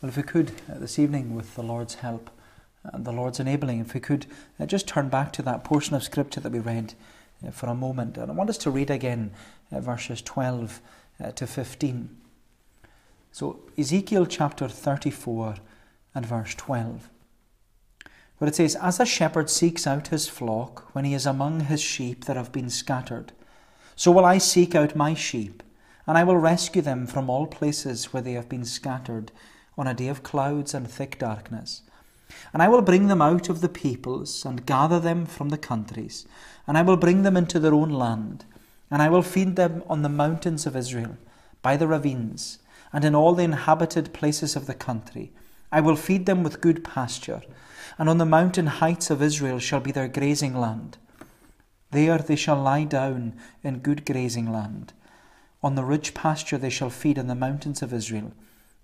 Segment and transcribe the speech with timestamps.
[0.00, 2.30] Well, if we could uh, this evening, with the Lord's help
[2.84, 4.24] and the Lord's enabling, if we could
[4.58, 6.94] uh, just turn back to that portion of Scripture that we read
[7.46, 8.16] uh, for a moment.
[8.16, 9.30] And I want us to read again
[9.70, 10.80] uh, verses 12
[11.22, 12.16] uh, to 15.
[13.30, 15.56] So, Ezekiel chapter 34
[16.14, 17.10] and verse 12,
[18.38, 21.82] where it says, As a shepherd seeks out his flock when he is among his
[21.82, 23.32] sheep that have been scattered,
[23.96, 25.62] so will I seek out my sheep,
[26.06, 29.30] and I will rescue them from all places where they have been scattered
[29.80, 31.80] on a day of clouds and thick darkness.
[32.52, 36.26] And I will bring them out of the peoples, and gather them from the countries,
[36.66, 38.44] and I will bring them into their own land,
[38.90, 41.16] and I will feed them on the mountains of Israel,
[41.62, 42.58] by the ravines,
[42.92, 45.32] and in all the inhabited places of the country.
[45.72, 47.40] I will feed them with good pasture,
[47.96, 50.98] and on the mountain heights of Israel shall be their grazing land.
[51.90, 54.92] There they shall lie down in good grazing land.
[55.62, 58.32] On the rich pasture they shall feed in the mountains of Israel.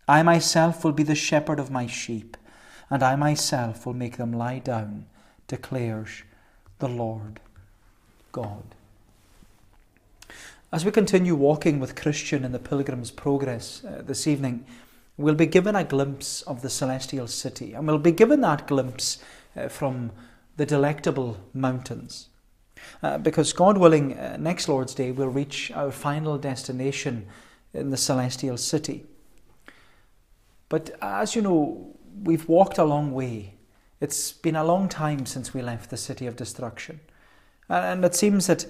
[0.08, 2.36] I myself will be the shepherd of my sheep,
[2.90, 5.06] and I myself will make them lie down,
[5.48, 6.22] declares
[6.78, 7.40] the Lord
[8.30, 8.62] God.
[10.72, 14.64] As we continue walking with Christian in the Pilgrim's Progress uh, this evening,
[15.16, 19.18] we'll be given a glimpse of the celestial city, and we'll be given that glimpse
[19.56, 20.12] uh, from
[20.56, 22.28] the delectable mountains.
[23.02, 27.26] Uh, because God willing, uh, next Lord's Day we'll reach our final destination
[27.74, 29.04] in the celestial city.
[30.68, 33.54] But as you know, we've walked a long way.
[34.00, 37.00] It's been a long time since we left the city of destruction.
[37.68, 38.66] And it seems that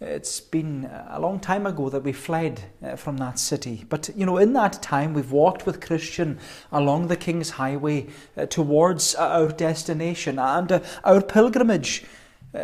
[0.00, 3.84] it's been a long time ago that we fled uh, from that city.
[3.88, 6.38] But, you know, in that time, we've walked with Christian
[6.72, 12.04] along the King's Highway uh, towards our destination and uh, our pilgrimage.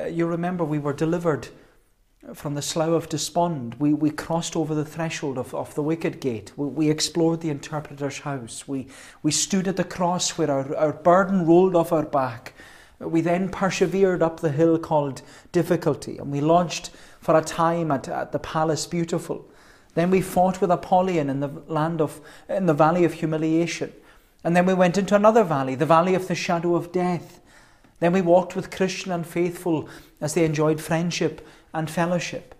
[0.08, 1.48] you remember we were delivered
[2.34, 6.20] from the Slough of Despond, we, we crossed over the threshold of, of the wicket
[6.20, 6.52] gate.
[6.56, 8.68] We, we explored the interpreter's house.
[8.68, 8.88] We,
[9.22, 12.52] we stood at the cross where our, our burden rolled off our back.
[12.98, 18.06] We then persevered up the hill called Difficulty, and we lodged for a time at,
[18.08, 19.48] at the Palace Beautiful.
[19.94, 23.92] Then we fought with Apollyon in the land of in the valley of humiliation.
[24.44, 27.40] And then we went into another valley, the valley of the shadow of death.
[27.98, 29.88] Then we walked with Christian and faithful
[30.20, 32.54] as they enjoyed friendship and fellowship.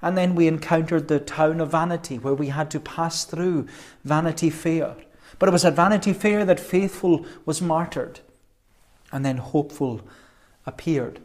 [0.00, 3.66] And then we encountered the town of Vanity, where we had to pass through
[4.04, 4.96] Vanity Fair.
[5.38, 8.20] But it was at Vanity Fair that Faithful was martyred,
[9.12, 10.02] and then Hopeful
[10.66, 11.20] appeared.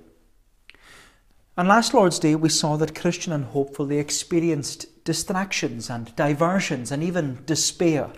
[1.58, 6.92] And last Lord's Day, we saw that Christian and Hopeful they experienced distractions and diversions
[6.92, 8.12] and even despair.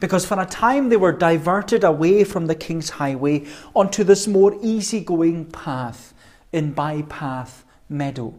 [0.00, 3.44] Because for a time they were diverted away from the King's Highway
[3.74, 6.14] onto this more easygoing path
[6.52, 8.34] in Bypath Meadow.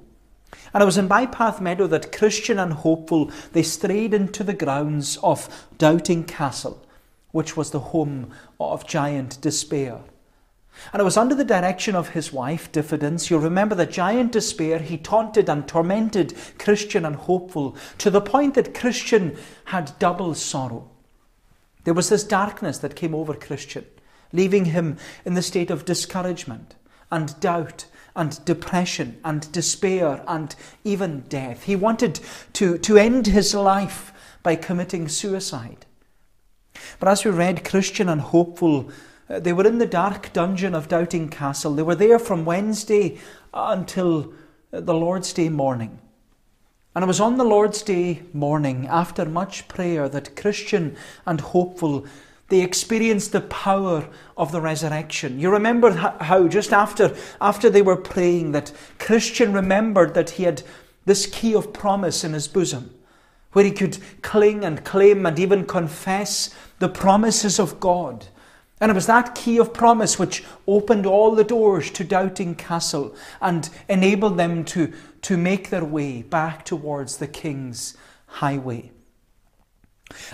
[0.74, 5.18] And it was in Bypath Meadow that Christian and Hopeful they strayed into the grounds
[5.18, 6.86] of Doubting Castle,
[7.32, 10.00] which was the home of giant despair.
[10.92, 13.30] And it was under the direction of his wife, Diffidence.
[13.30, 18.56] You'll remember that giant despair, he taunted and tormented Christian and Hopeful to the point
[18.56, 20.90] that Christian had double sorrow.
[21.86, 23.86] There was this darkness that came over Christian,
[24.34, 26.76] leaving him in the state of discouragement
[27.12, 31.64] and doubt and depression and despair and even death.
[31.64, 32.20] He wanted
[32.53, 35.86] to, to end his life by committing suicide.
[37.00, 38.90] But as we read, Christian and hopeful,
[39.30, 41.74] uh, they were in the dark dungeon of Doubting Castle.
[41.74, 43.18] They were there from Wednesday
[43.53, 44.34] until
[44.72, 46.00] the Lord's Day morning.
[46.96, 50.96] And it was on the Lord's Day morning, after much prayer, that Christian
[51.26, 52.06] and hopeful
[52.50, 54.08] they experienced the power
[54.38, 55.40] of the resurrection.
[55.40, 60.62] You remember how just after, after they were praying that Christian remembered that he had
[61.06, 62.94] this key of promise in his bosom,
[63.54, 68.28] where he could cling and claim and even confess the promises of God.
[68.82, 73.16] And it was that key of promise which opened all the doors to Doubting Castle
[73.42, 77.96] and enabled them to, to make their way back towards the King's
[78.28, 78.92] highway.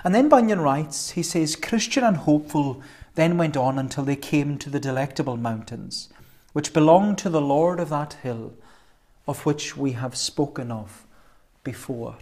[0.03, 2.81] And then Bunyan writes, he says, Christian and hopeful
[3.15, 6.09] then went on until they came to the delectable mountains,
[6.53, 8.53] which belong to the Lord of that hill,
[9.27, 11.05] of which we have spoken of
[11.63, 12.17] before.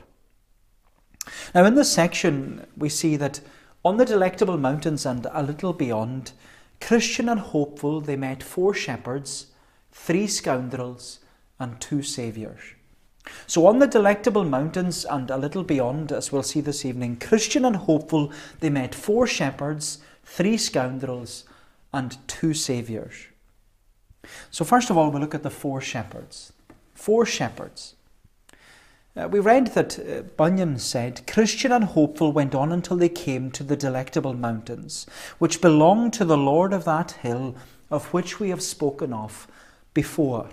[1.53, 3.41] Now, in this section, we see that
[3.83, 6.31] on the delectable mountains and a little beyond,
[6.81, 9.47] Christian and hopeful, they met four shepherds,
[9.91, 11.19] three scoundrels,
[11.59, 12.61] and two saviours.
[13.47, 17.65] So, on the delectable mountains and a little beyond, as we'll see this evening, Christian
[17.65, 21.43] and hopeful, they met four shepherds, three scoundrels,
[21.93, 23.15] and two saviours.
[24.51, 26.53] So, first of all, we look at the four shepherds.
[26.93, 27.95] Four shepherds.
[29.15, 33.51] Uh, we read that uh, Bunyan said, Christian and hopeful went on until they came
[33.51, 35.07] to the delectable mountains,
[35.39, 37.55] which belong to the Lord of that hill
[37.89, 39.47] of which we have spoken of
[39.93, 40.49] before.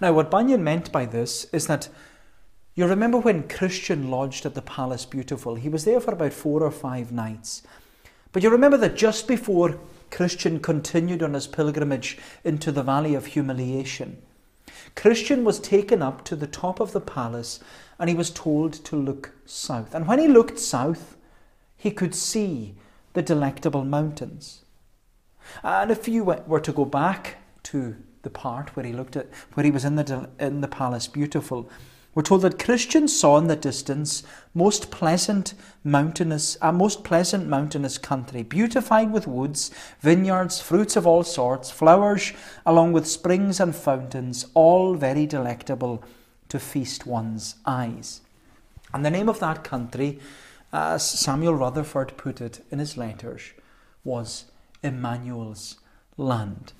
[0.00, 1.88] Now, what Bunyan meant by this is that
[2.74, 6.62] you remember when Christian lodged at the Palace Beautiful, he was there for about four
[6.62, 7.62] or five nights.
[8.32, 9.78] But you remember that just before
[10.10, 14.22] Christian continued on his pilgrimage into the Valley of Humiliation,
[14.94, 17.60] Christian was taken up to the top of the palace
[17.98, 19.94] and he was told to look south.
[19.94, 21.16] And when he looked south,
[21.76, 22.74] he could see
[23.12, 24.64] the delectable mountains.
[25.62, 29.64] And if you were to go back to the part where he looked at where
[29.64, 31.68] he was in the in the palace beautiful,
[32.14, 35.54] we're told that Christian saw in the distance most pleasant
[35.84, 39.70] mountainous, a most pleasant mountainous country, beautified with woods,
[40.00, 42.32] vineyards, fruits of all sorts, flowers,
[42.66, 46.02] along with springs and fountains, all very delectable
[46.48, 48.20] to feast one's eyes.
[48.92, 50.18] And the name of that country,
[50.72, 53.52] uh, as Samuel Rutherford put it in his letters,
[54.02, 54.46] was
[54.82, 55.78] Emmanuel's
[56.16, 56.72] land.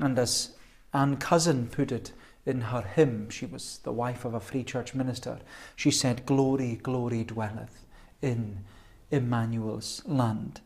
[0.00, 0.50] And as
[0.92, 2.12] Anne Cousin put it
[2.44, 5.38] in her hymn, she was the wife of a free church minister,
[5.74, 7.84] she said, Glory, glory dwelleth
[8.22, 8.64] in
[9.10, 10.60] Emmanuel's land.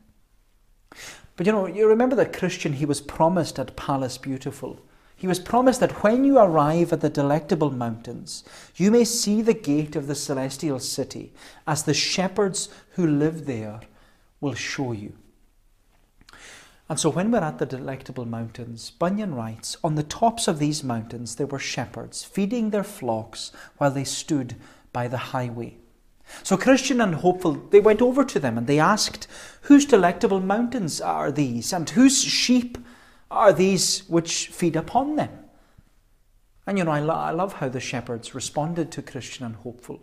[1.36, 4.80] But you know, you remember that Christian, he was promised at Palace Beautiful.
[5.16, 8.44] He was promised that when you arrive at the delectable mountains,
[8.76, 11.32] you may see the gate of the celestial city,
[11.66, 13.80] as the shepherds who live there
[14.40, 15.12] will show you.
[16.90, 20.82] And so when we're at the delectable mountains, Bunyan writes, on the tops of these
[20.82, 24.56] mountains there were shepherds feeding their flocks while they stood
[24.92, 25.76] by the highway.
[26.42, 29.28] So Christian and hopeful, they went over to them and they asked,
[29.62, 32.76] Whose delectable mountains are these, and whose sheep
[33.30, 35.30] are these which feed upon them?
[36.66, 40.02] And you know, I, lo- I love how the shepherds responded to Christian and hopeful.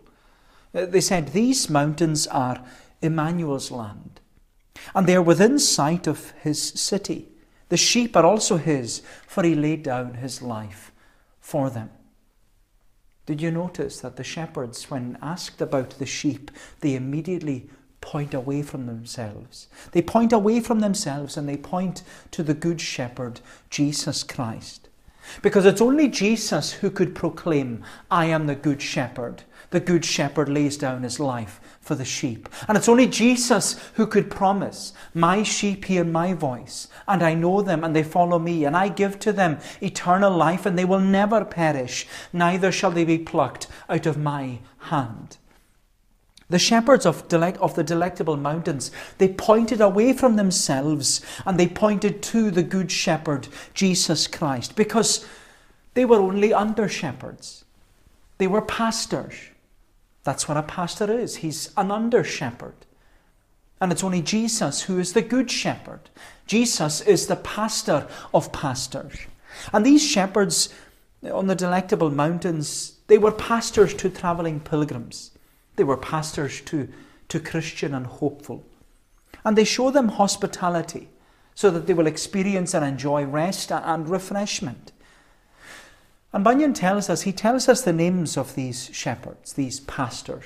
[0.72, 2.64] They said, These mountains are
[3.02, 4.20] Emmanuel's land
[4.94, 7.28] and they are within sight of his city.
[7.68, 10.92] The sheep are also his, for he laid down his life
[11.40, 11.90] for them.
[13.26, 16.50] Did you notice that the shepherds, when asked about the sheep,
[16.80, 17.68] they immediately
[18.00, 19.68] point away from themselves?
[19.92, 24.88] They point away from themselves and they point to the Good Shepherd, Jesus Christ.
[25.42, 29.42] Because it's only Jesus who could proclaim, I am the Good Shepherd.
[29.70, 32.48] The Good Shepherd lays down his life for the sheep.
[32.66, 37.60] And it's only Jesus who could promise, My sheep hear my voice, and I know
[37.60, 41.00] them, and they follow me, and I give to them eternal life, and they will
[41.00, 45.36] never perish, neither shall they be plucked out of my hand.
[46.50, 51.68] The shepherds of, delect, of the delectable mountains, they pointed away from themselves and they
[51.68, 55.26] pointed to the good shepherd, Jesus Christ, because
[55.92, 57.66] they were only under shepherds.
[58.38, 59.34] They were pastors.
[60.28, 61.36] That's what a pastor is.
[61.36, 62.74] He's an under shepherd.
[63.80, 66.10] And it's only Jesus who is the good shepherd.
[66.46, 69.16] Jesus is the pastor of pastors.
[69.72, 70.68] And these shepherds
[71.32, 75.30] on the delectable mountains, they were pastors to travelling pilgrims.
[75.76, 76.90] They were pastors to,
[77.30, 78.66] to Christian and hopeful.
[79.46, 81.08] And they show them hospitality
[81.54, 84.92] so that they will experience and enjoy rest and refreshment.
[86.32, 90.44] And Bunyan tells us, he tells us the names of these shepherds, these pastors.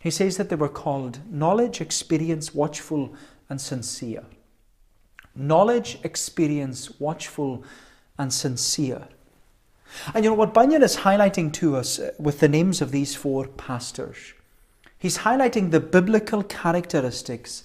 [0.00, 3.14] He says that they were called knowledge, experience, watchful,
[3.50, 4.24] and sincere.
[5.34, 7.62] Knowledge, experience, watchful,
[8.18, 9.08] and sincere.
[10.14, 13.14] And you know what Bunyan is highlighting to us uh, with the names of these
[13.14, 14.34] four pastors?
[14.98, 17.64] He's highlighting the biblical characteristics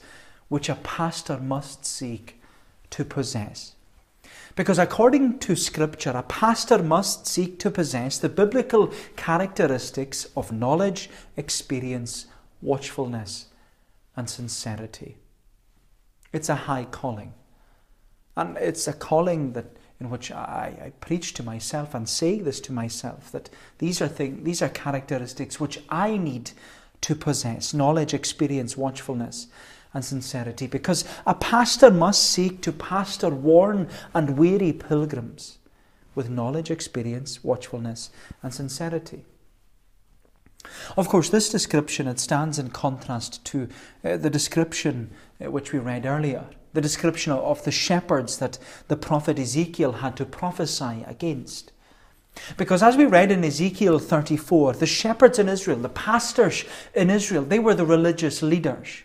[0.49, 2.41] which a pastor must seek
[2.89, 3.75] to possess.
[4.55, 11.09] Because according to Scripture, a pastor must seek to possess the biblical characteristics of knowledge,
[11.37, 12.27] experience,
[12.61, 13.47] watchfulness,
[14.15, 15.17] and sincerity.
[16.33, 17.33] It's a high calling.
[18.35, 19.65] And it's a calling that
[19.99, 24.07] in which I, I, preach to myself and say this to myself that these are
[24.07, 26.51] things, these are characteristics which I need
[27.01, 29.47] to possess knowledge, experience, watchfulness,
[29.93, 35.57] and sincerity because a pastor must seek to pastor worn and weary pilgrims
[36.15, 38.09] with knowledge, experience, watchfulness,
[38.41, 39.25] and sincerity.
[40.95, 43.67] Of course, this description it stands in contrast to
[44.03, 45.09] uh, the description
[45.43, 50.15] uh, which we read earlier, the description of the shepherds that the prophet Ezekiel had
[50.17, 51.71] to prophesy against.
[52.57, 57.43] Because as we read in Ezekiel 34, the shepherds in Israel, the pastors in Israel,
[57.43, 59.03] they were the religious leaders.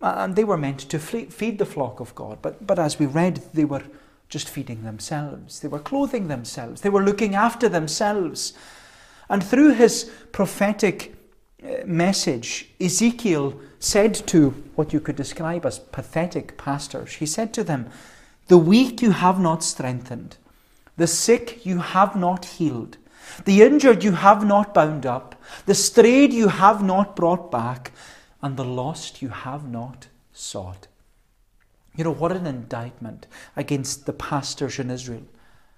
[0.00, 2.38] And they were meant to feed the flock of God.
[2.42, 3.82] But, but as we read, they were
[4.28, 5.60] just feeding themselves.
[5.60, 6.80] They were clothing themselves.
[6.80, 8.52] They were looking after themselves.
[9.28, 11.14] And through his prophetic
[11.62, 17.64] uh, message, Ezekiel said to what you could describe as pathetic pastors, he said to
[17.64, 17.88] them,
[18.48, 20.36] The weak you have not strengthened,
[20.96, 22.98] the sick you have not healed,
[23.44, 27.92] the injured you have not bound up, the strayed you have not brought back,
[28.46, 30.86] and the lost you have not sought.
[31.96, 33.26] You know, what an indictment
[33.56, 35.26] against the pastors in Israel.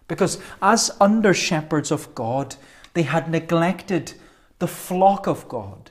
[0.07, 2.57] Because as under shepherds of God,
[2.93, 4.13] they had neglected
[4.59, 5.91] the flock of God.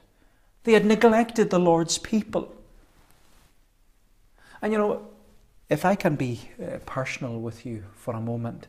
[0.65, 2.55] They had neglected the Lord's people.
[4.61, 5.07] And you know,
[5.69, 8.67] if I can be uh, personal with you for a moment,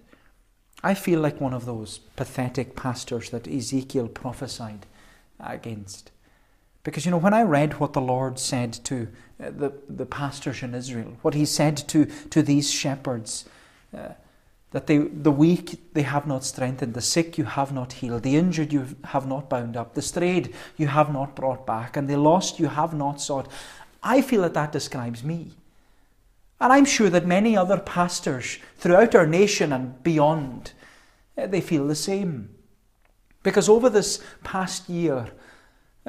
[0.83, 4.87] I feel like one of those pathetic pastors that Ezekiel prophesied
[5.39, 6.11] against.
[6.89, 10.63] Because, you know, when I read what the Lord said to uh, the, the pastors
[10.63, 13.45] in Israel, what he said to, to these shepherds,
[13.95, 14.13] uh,
[14.71, 18.37] that they, the weak they have not strengthened, the sick you have not healed, the
[18.37, 22.17] injured you have not bound up, the strayed you have not brought back, and the
[22.17, 23.51] lost you have not sought.
[24.03, 25.51] I feel that that describes me.
[26.59, 30.73] And I'm sure that many other pastors throughout our nation and beyond,
[31.37, 32.49] uh, they feel the same.
[33.43, 35.33] Because over this past year,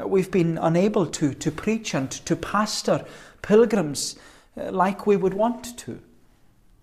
[0.06, 3.06] we've been unable to, to preach and to pastor
[3.42, 4.16] pilgrims
[4.58, 6.00] uh, like we would want to.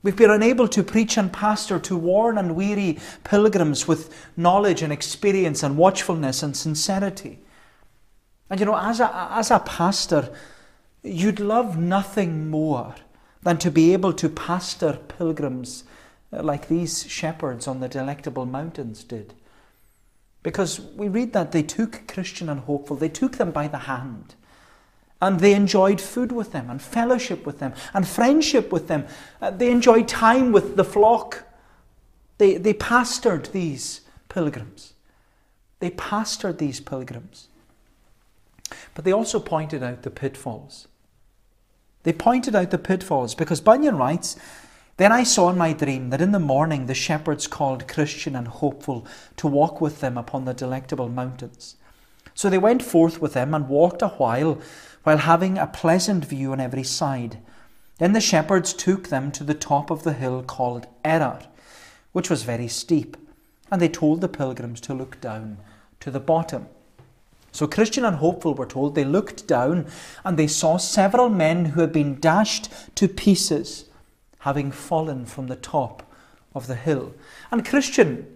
[0.03, 4.93] We've been unable to preach and pastor to worn and weary pilgrims with knowledge and
[4.93, 7.41] experience and watchfulness and sincerity.
[8.49, 10.33] And you know, as a, as a pastor,
[11.03, 12.95] you'd love nothing more
[13.43, 15.85] than to be able to pastor pilgrims
[16.33, 19.35] uh, like these shepherds on the delectable mountains did.
[20.47, 24.37] Because we read that they took Christian and hopeful, they took them by the hand.
[25.21, 29.07] And they enjoyed food with them, and fellowship with them, and friendship with them.
[29.43, 31.43] Uh, they enjoyed time with the flock.
[32.39, 34.93] They, they pastored these pilgrims.
[35.81, 37.49] They pastored these pilgrims.
[38.95, 40.87] But they also pointed out the pitfalls.
[42.05, 44.37] They pointed out the pitfalls because Bunyan writes,
[44.99, 48.49] Then I saw in my dream that in the morning the shepherds called Christian and
[48.49, 51.77] hopeful to walk with them upon the delectable mountains.
[52.35, 54.59] So they went forth with them and walked a while
[55.03, 57.39] while having a pleasant view on every side.
[57.99, 61.41] Then the shepherds took them to the top of the hill called Error,
[62.13, 63.17] which was very steep,
[63.71, 65.59] and they told the pilgrims to look down
[66.01, 66.69] to the bottom.
[67.53, 69.87] So Christian and Hopeful were told they looked down
[70.25, 73.86] and they saw several men who had been dashed to pieces,
[74.41, 76.03] having fallen from the top
[76.55, 77.15] of the hill.
[77.51, 78.27] And Christian,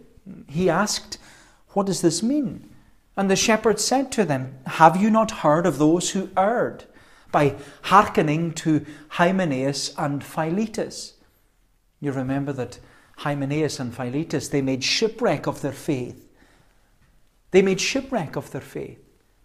[0.49, 1.19] he asked,
[1.71, 2.69] What does this mean?
[3.16, 6.85] And the shepherd said to them, Have you not heard of those who erred
[7.33, 11.14] by hearkening to Hymenaeus and Philetus?
[12.00, 12.78] You remember that
[13.19, 16.30] Hymenaeus and Philetus, they made shipwreck of their faith.
[17.50, 18.99] They made shipwreck of their faith.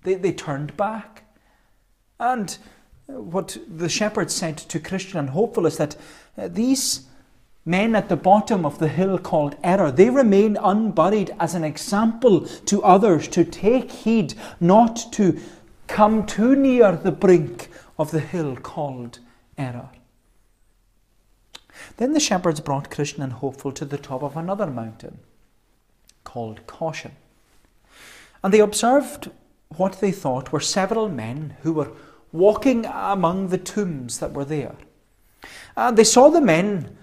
[0.03, 1.23] They, they turned back.
[2.19, 2.57] And
[3.07, 5.95] what the shepherd said to Christian and Hopeful is that
[6.37, 7.07] uh, these
[7.65, 12.41] men at the bottom of the hill called error, they remain unburied as an example
[12.41, 15.39] to others to take heed not to
[15.87, 19.19] come too near the brink of the hill called
[19.57, 19.89] error.
[21.97, 25.19] Then the shepherds brought Christian and Hopeful to the top of another mountain
[26.23, 27.11] called Caution.
[28.43, 29.29] And they observed
[29.69, 31.91] what they thought were several men who were
[32.35, 34.75] walking among the tombs that were there.
[35.75, 36.97] And they saw the men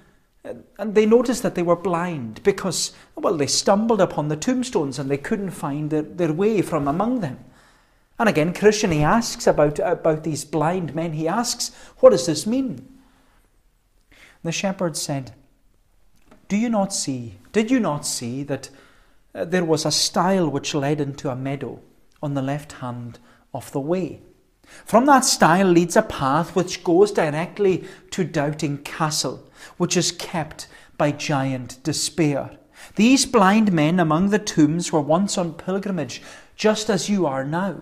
[0.44, 5.10] and they noticed that they were blind because, well, they stumbled upon the tombstones and
[5.10, 7.38] they couldn't find their, their way from among them.
[8.18, 11.12] And again, Christian, he asks about, about these blind men.
[11.12, 12.88] He asks, What does this mean?
[14.42, 15.32] The shepherd said,
[16.48, 18.68] Do you not see, did you not see that
[19.34, 21.80] uh, there was a stile which led into a meadow
[22.22, 23.18] on the left hand
[23.54, 24.20] of the way?
[24.84, 30.68] From that stile leads a path which goes directly to Doubting Castle which is kept
[30.96, 32.58] by giant despair.
[32.96, 36.22] These blind men among the tombs were once on pilgrimage,
[36.56, 37.80] just as you are now.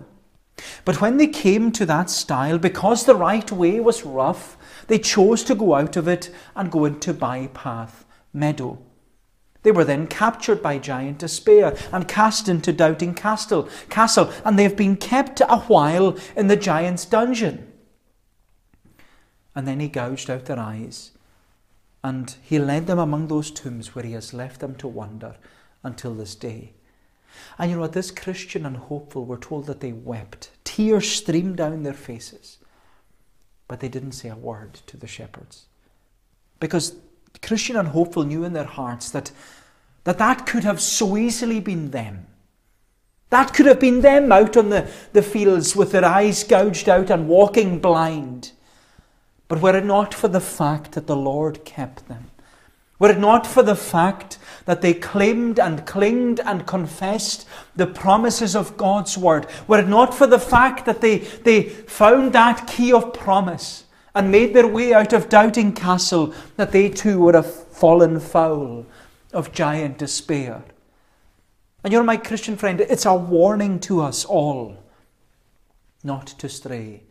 [0.85, 4.57] But when they came to that stile, because the right way was rough,
[4.87, 8.77] they chose to go out of it and go into Bypath Meadow.
[9.63, 14.63] They were then captured by giant despair and cast into Doubting Castle, castle, and they
[14.63, 17.71] have been kept a while in the giant's dungeon.
[19.55, 21.11] And then he gouged out their eyes
[22.03, 25.35] and he led them among those tombs where he has left them to wander
[25.83, 26.73] until this day.
[27.57, 27.93] And you know what?
[27.93, 30.51] This Christian and hopeful were told that they wept.
[30.63, 32.57] Tears streamed down their faces.
[33.67, 35.65] But they didn't say a word to the shepherds.
[36.59, 36.95] Because
[37.41, 39.31] Christian and hopeful knew in their hearts that
[40.03, 42.25] that, that could have so easily been them.
[43.29, 47.09] That could have been them out on the, the fields with their eyes gouged out
[47.09, 48.51] and walking blind.
[49.47, 52.31] But were it not for the fact that the Lord kept them,
[52.99, 58.55] were it not for the fact that they claimed and clinged and confessed the promises
[58.55, 62.93] of God's word, were it not for the fact that they, they found that key
[62.93, 67.51] of promise and made their way out of Doubting Castle, that they too would have
[67.51, 68.85] fallen foul
[69.33, 70.63] of giant despair.
[71.83, 74.77] And you know, my Christian friend, it's a warning to us all
[76.03, 77.03] not to stray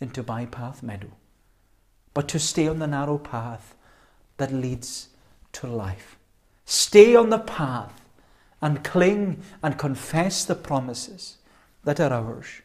[0.00, 1.10] into bypath meadow,
[2.12, 3.74] but to stay on the narrow path
[4.36, 5.08] that leads
[5.52, 6.18] to life.
[6.64, 8.00] Stay on the path
[8.60, 11.36] and cling and confess the promises
[11.84, 12.62] that are ours.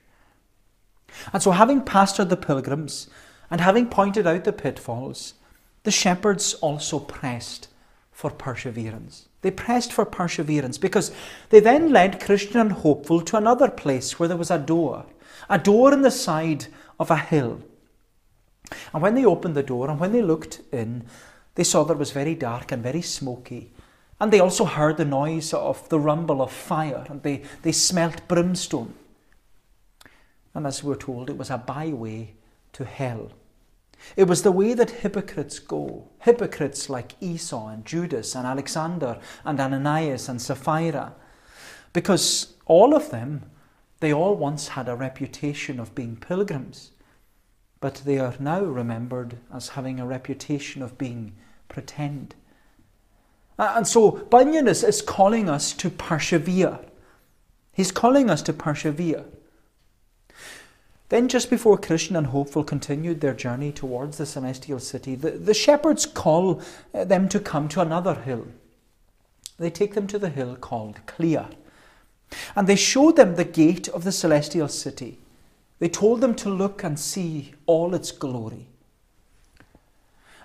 [1.34, 3.10] And so, having pastored the pilgrims
[3.50, 5.34] and having pointed out the pitfalls,
[5.84, 7.68] the shepherds also pressed
[8.12, 9.28] for perseverance.
[9.42, 11.12] They pressed for perseverance because
[11.50, 15.06] they then led Christian and Hopeful to another place where there was a door,
[15.50, 16.68] a door in the side
[17.00, 17.62] of a hill.
[18.94, 21.06] And when they opened the door and when they looked in,
[21.56, 23.72] they saw that it was very dark and very smoky.
[24.20, 28.28] And they also heard the noise of the rumble of fire, and they, they smelt
[28.28, 28.94] brimstone.
[30.54, 32.34] And as we're told, it was a byway
[32.74, 33.32] to hell.
[34.16, 36.10] It was the way that hypocrites go.
[36.20, 41.14] Hypocrites like Esau and Judas and Alexander and Ananias and Sapphira.
[41.94, 43.50] Because all of them,
[44.00, 46.92] they all once had a reputation of being pilgrims.
[47.82, 51.34] But they are now remembered as having a reputation of being
[51.68, 52.36] pretend.
[53.58, 56.80] And so Bunyan is, is calling us to persevere.
[57.74, 59.26] He's calling us to persevere.
[61.10, 65.56] Then, just before Christian and Hopeful continued their journey towards the celestial city, the, the
[65.56, 66.62] shepherds call
[66.94, 68.48] uh, them to come to another hill.
[69.58, 71.48] They take them to the hill called Clear.
[72.56, 75.18] And they showed them the gate of the celestial city.
[75.80, 78.68] They told them to look and see all its glory.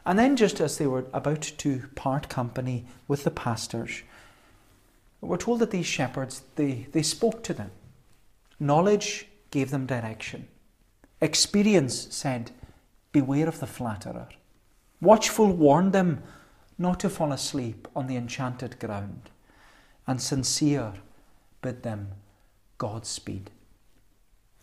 [0.07, 4.03] And then, just as they were about to part company with the pastors,
[5.21, 7.71] we're told that these shepherds, they, they spoke to them.
[8.59, 10.49] Knowledge gave them direction.
[11.21, 12.51] Experience said,
[13.13, 14.29] Beware of the flatterer.
[15.01, 16.23] Watchful warned them
[16.79, 19.31] not to fall asleep on the enchanted ground.
[20.07, 20.95] And sincere
[21.63, 22.13] bid them
[22.79, 23.51] Godspeed.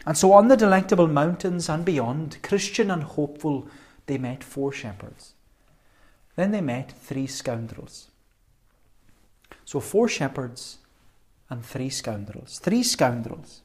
[0.05, 3.67] And so on the delectable mountains and beyond, Christian and hopeful,
[4.07, 5.33] they met four shepherds.
[6.35, 8.09] Then they met three scoundrels.
[9.65, 10.79] So four shepherds
[11.49, 12.59] and three scoundrels.
[12.59, 13.60] Three scoundrels.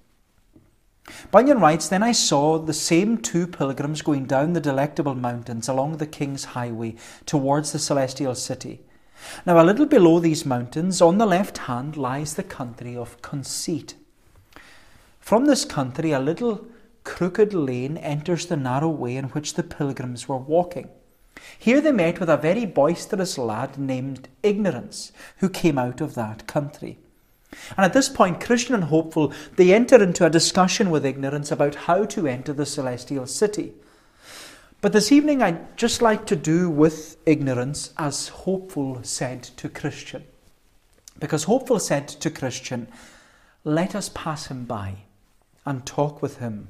[1.30, 5.96] Bunyan writes, Then I saw the same two pilgrims going down the delectable mountains along
[5.96, 8.80] the king's highway towards the celestial city.
[9.44, 13.94] Now, a little below these mountains, on the left hand, lies the country of Conceit.
[15.20, 16.66] From this country, a little
[17.04, 20.88] crooked lane enters the narrow way in which the pilgrims were walking.
[21.58, 26.46] Here they met with a very boisterous lad named Ignorance, who came out of that
[26.46, 26.98] country.
[27.76, 31.74] And at this point, Christian and Hopeful, they enter into a discussion with ignorance about
[31.74, 33.74] how to enter the celestial city.
[34.80, 40.24] But this evening, I'd just like to do with ignorance as Hopeful said to Christian.
[41.18, 42.88] Because Hopeful said to Christian,
[43.64, 44.98] Let us pass him by
[45.64, 46.68] and talk with him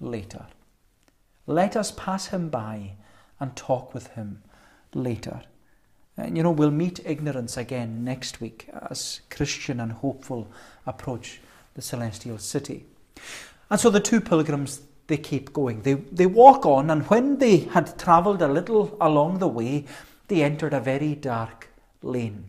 [0.00, 0.46] later.
[1.46, 2.92] Let us pass him by
[3.38, 4.42] and talk with him
[4.94, 5.42] later.
[6.16, 10.48] And you know, we'll meet ignorance again next week as Christian and hopeful
[10.86, 11.40] approach
[11.74, 12.84] the celestial city.
[13.70, 15.82] And so the two pilgrims, they keep going.
[15.82, 19.86] They, they walk on, and when they had travelled a little along the way,
[20.28, 21.68] they entered a very dark
[22.02, 22.44] lane.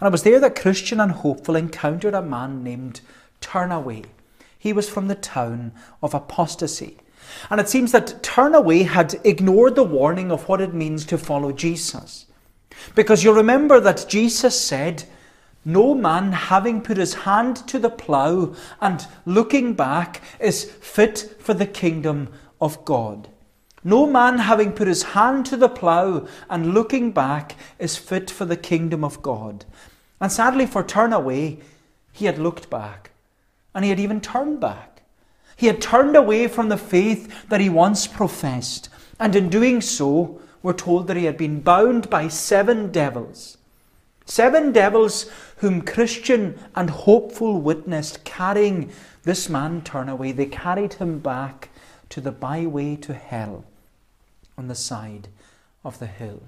[0.00, 3.02] And it was there that Christian and hopeful encountered a man named
[3.40, 4.06] Turnaway.
[4.58, 6.96] He was from the town of apostasy.
[7.50, 11.52] And it seems that Turnaway had ignored the warning of what it means to follow
[11.52, 12.26] Jesus.
[12.94, 15.04] Because you remember that Jesus said,
[15.64, 21.54] No man having put his hand to the plough and looking back is fit for
[21.54, 22.28] the kingdom
[22.60, 23.28] of God.
[23.84, 28.44] No man having put his hand to the plough and looking back is fit for
[28.44, 29.64] the kingdom of God.
[30.20, 31.60] And sadly, for Turnaway,
[32.12, 33.12] he had looked back
[33.74, 35.02] and he had even turned back.
[35.56, 38.88] He had turned away from the faith that he once professed,
[39.18, 43.58] and in doing so, we're told that he had been bound by seven devils.
[44.24, 48.90] Seven devils whom Christian and hopeful witnessed carrying
[49.22, 50.36] this man Turnaway.
[50.36, 51.70] They carried him back
[52.10, 53.64] to the byway to hell
[54.56, 55.28] on the side
[55.84, 56.42] of the hill.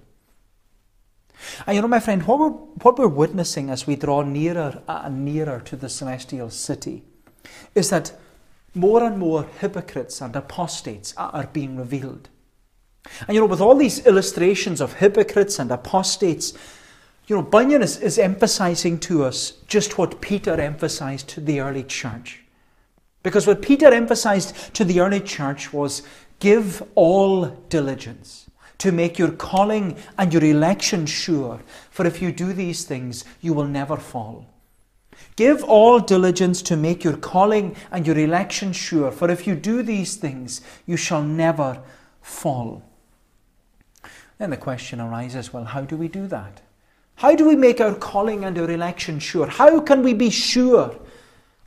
[1.67, 5.25] And you know, my friend, what we're, what we're witnessing as we draw nearer and
[5.25, 7.03] nearer to the celestial city
[7.75, 8.13] is that
[8.75, 12.29] more and more hypocrites and apostates are being revealed.
[13.27, 16.53] And you know, with all these illustrations of hypocrites and apostates,
[17.27, 21.85] you know, Bunyan is, is emphasizing to us just what Peter emphasized to the early
[21.85, 22.43] church.
[23.23, 26.03] Because what Peter emphasized to the early church was
[26.39, 31.61] give all diligence to make your calling and your election sure,
[31.91, 34.47] for if you do these things, you will never fall.
[35.37, 39.83] Give all diligence to make your calling and your election sure, for if you do
[39.83, 41.83] these things, you shall never
[42.23, 42.83] fall.
[44.41, 46.63] Then the question arises well, how do we do that?
[47.17, 49.47] How do we make our calling and our election sure?
[49.47, 50.99] How can we be sure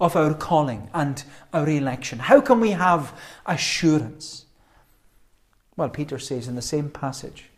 [0.02, 2.18] of our calling and our election?
[2.18, 3.14] How can we have
[3.46, 4.46] assurance?
[5.78, 7.52] Well, Peter says in the same passage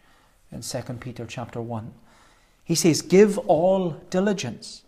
[0.52, 1.94] in 2 Peter chapter 1,
[2.66, 4.84] he says, Give all diligence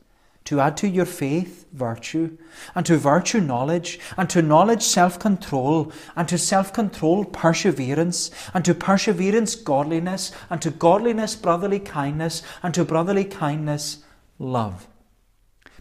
[0.47, 2.37] to add to your faith virtue,
[2.73, 8.63] and to virtue knowledge, and to knowledge self control, and to self control perseverance, and
[8.63, 14.05] to perseverance godliness, and to godliness brotherly kindness, and to brotherly kindness
[14.39, 14.87] love.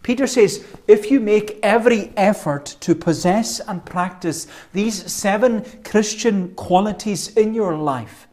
[0.02, 7.28] Peter says, if you make every effort to possess and practice these seven Christian qualities
[7.36, 8.26] in your life,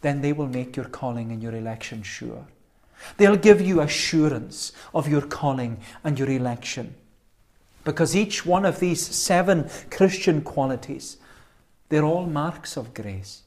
[0.00, 2.44] then they will make your calling and your election sure.
[3.16, 6.94] They'll give you assurance of your calling and your election.
[7.84, 11.16] Because each one of these seven Christian qualities,
[11.88, 13.42] they're all marks of grace.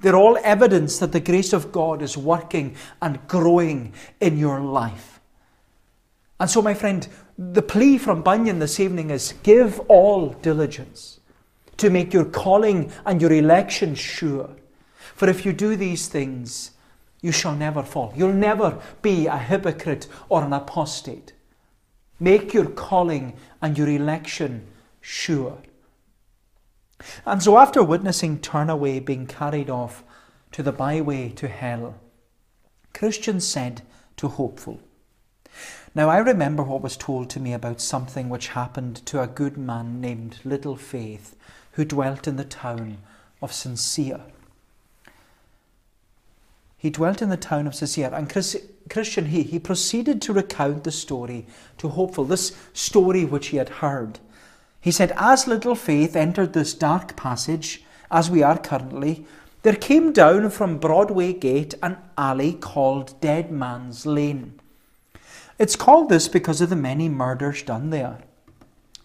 [0.00, 5.20] They're all evidence that the grace of God is working and growing in your life.
[6.38, 7.08] And so, my friend,
[7.38, 11.20] the plea from Bunyan this evening is give all diligence
[11.78, 14.50] to make your calling and your election sure.
[15.14, 16.72] For if you do these things,
[17.20, 18.12] you shall never fall.
[18.16, 21.32] You'll never be a hypocrite or an apostate.
[22.18, 24.66] Make your calling and your election
[25.00, 25.58] sure.
[27.24, 30.02] And so, after witnessing Turnaway being carried off
[30.52, 31.96] to the byway to hell,
[32.94, 33.82] Christian said
[34.16, 34.80] to Hopeful,
[35.94, 39.56] now I remember what was told to me about something which happened to a good
[39.56, 41.36] man named Little Faith,
[41.72, 42.98] who dwelt in the town
[43.40, 44.20] of Sincere.
[46.76, 50.92] He dwelt in the town of Sincere, and Christian, he, he proceeded to recount the
[50.92, 51.46] story
[51.78, 54.20] to Hopeful, this story which he had heard.
[54.80, 59.26] He said, As Little Faith entered this dark passage, as we are currently,
[59.62, 64.60] there came down from Broadway Gate an alley called Dead Man's Lane.
[65.58, 68.18] It's called this because of the many murders done there.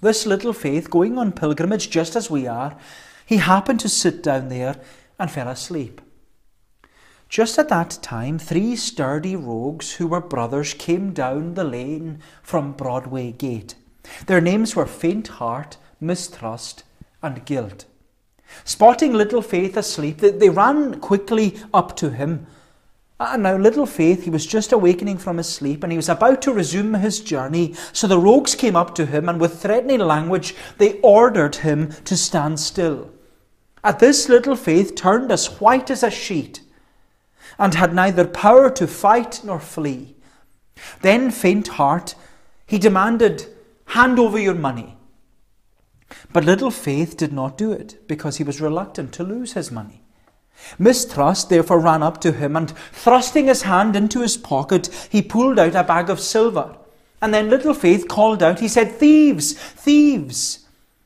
[0.01, 2.77] This little faith, going on pilgrimage just as we are,
[3.25, 4.75] he happened to sit down there
[5.17, 6.01] and fell asleep.
[7.31, 12.73] Just at that time, three sturdy rogues who were brothers came down the lane from
[12.73, 13.75] Broadway Gate.
[14.27, 16.83] Their names were Faint Heart, Mistrust,
[17.23, 17.85] and Guilt.
[18.65, 22.47] Spotting little Faith asleep, they ran quickly up to him
[23.17, 26.41] and now, little Faith, he was just awakening from his sleep and he was about
[26.41, 27.75] to resume his journey.
[27.93, 32.17] So the rogues came up to him and, with threatening language, they ordered him to
[32.17, 33.11] stand still.
[33.83, 36.61] At this, little Faith turned as white as a sheet
[37.61, 40.15] and had neither power to fight nor flee.
[41.01, 42.15] Then, faint heart,
[42.65, 43.45] he demanded,
[43.85, 44.97] Hand over your money.
[46.33, 50.01] But little Faith did not do it because he was reluctant to lose his money.
[50.79, 55.59] Mistrust therefore ran up to him, and thrusting his hand into his pocket, he pulled
[55.59, 56.75] out a bag of silver.
[57.21, 59.53] And then little Faith called out, he said, Thieves!
[59.53, 60.65] Thieves!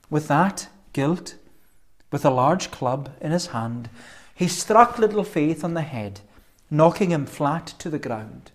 [0.09, 1.35] With that, guilt,
[2.11, 3.89] with a large club in his hand,
[4.33, 6.21] he struck little Faith on the head,
[6.69, 8.51] knocking him flat to the ground.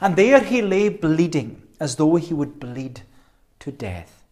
[0.00, 3.02] And there he lay bleeding, as though he would bleed
[3.60, 4.22] to death.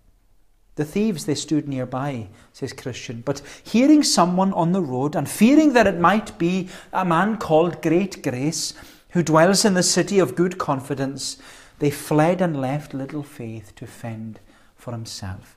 [0.76, 3.22] The thieves, they stood nearby, says Christian.
[3.24, 7.80] But hearing someone on the road, and fearing that it might be a man called
[7.80, 8.74] Great Grace,
[9.10, 11.38] who dwells in the city of good confidence,
[11.78, 14.40] they fled and left little faith to fend
[14.74, 15.56] for himself.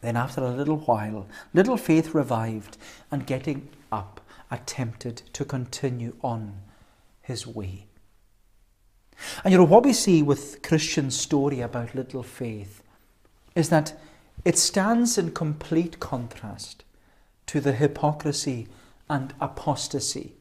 [0.00, 2.76] Then, after a little while, little faith revived,
[3.10, 4.20] and getting up,
[4.52, 6.60] attempted to continue on
[7.22, 7.86] his way.
[9.42, 12.82] And you know what we see with Christian's story about little faith
[13.54, 13.98] is that
[14.44, 16.84] it stands in complete contrast
[17.46, 18.68] to the hypocrisy
[19.08, 20.32] and apostasy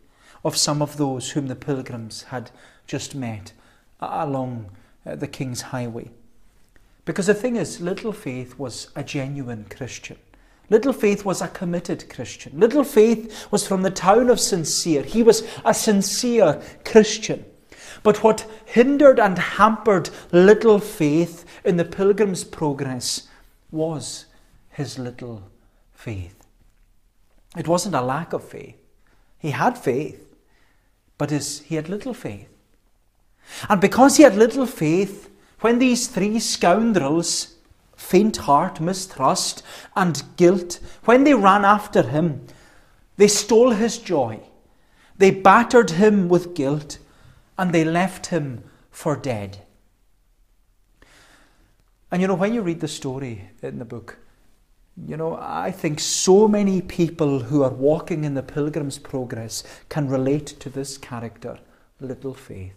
[0.43, 2.51] of some of those whom the pilgrims had
[2.87, 3.53] just met
[3.99, 4.71] along
[5.05, 6.09] uh, the King's Highway.
[7.05, 10.17] Because the thing is, Little Faith was a genuine Christian.
[10.71, 12.57] Little Faith was a committed Christian.
[12.57, 15.03] Little Faith was from the town of Sincere.
[15.03, 17.43] He was a sincere Christian.
[18.03, 23.27] But what hindered and hampered Little Faith in the pilgrim's progress
[23.69, 24.27] was
[24.69, 25.43] his little
[25.91, 26.47] faith.
[27.57, 28.77] It wasn't a lack of faith.
[29.39, 30.25] He had faith,
[31.17, 32.47] but his, he had little faith.
[33.67, 35.29] And because he had little faith,
[35.59, 37.55] when these three scoundrels
[38.01, 39.63] faint heart, mistrust,
[39.95, 42.45] and guilt, when they ran after him,
[43.17, 44.39] they stole his joy.
[45.17, 46.97] They battered him with guilt,
[47.57, 49.59] and they left him for dead.
[52.11, 54.17] And you know, when you read the story in the book,
[55.07, 60.09] you know, I think so many people who are walking in the Pilgrim's Progress can
[60.09, 61.59] relate to this character,
[61.99, 62.73] little faith.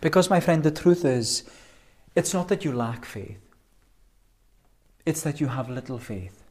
[0.00, 1.44] Because, my friend, the truth is,
[2.16, 3.38] it's not that you lack faith.
[5.06, 6.42] It's that you have little faith.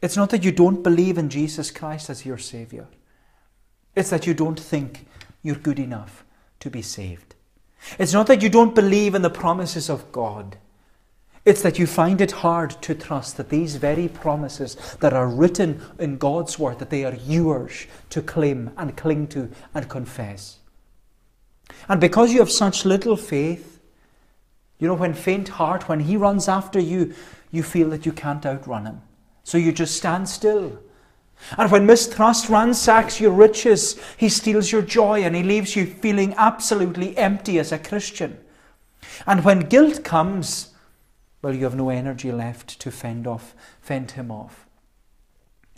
[0.00, 2.88] It's not that you don't believe in Jesus Christ as your Saviour.
[3.94, 5.06] It's that you don't think
[5.42, 6.24] you're good enough
[6.60, 7.34] to be saved.
[7.98, 10.56] It's not that you don't believe in the promises of God.
[11.44, 15.82] It's that you find it hard to trust that these very promises that are written
[15.98, 20.58] in God's Word, that they are yours to claim and cling to and confess.
[21.88, 23.73] And because you have such little faith,
[24.78, 27.14] you know, when faint heart, when he runs after you,
[27.50, 29.02] you feel that you can't outrun him.
[29.44, 30.78] So you just stand still.
[31.58, 36.34] And when mistrust ransacks your riches, he steals your joy and he leaves you feeling
[36.36, 38.38] absolutely empty as a Christian.
[39.26, 40.74] And when guilt comes,
[41.42, 44.66] well, you have no energy left to fend off, fend him off.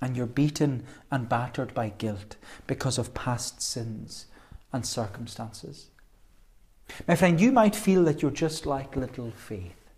[0.00, 4.26] And you're beaten and battered by guilt because of past sins
[4.72, 5.90] and circumstances.
[7.06, 9.90] My friend, you might feel that you're just like little faith,